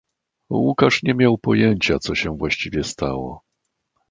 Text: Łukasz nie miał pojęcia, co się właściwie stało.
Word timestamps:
Łukasz 0.51 1.03
nie 1.03 1.13
miał 1.13 1.37
pojęcia, 1.37 1.99
co 1.99 2.15
się 2.15 2.37
właściwie 2.37 2.83
stało. 2.83 3.41